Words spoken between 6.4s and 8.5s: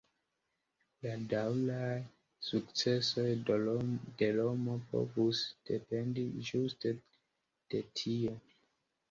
ĝuste de tio.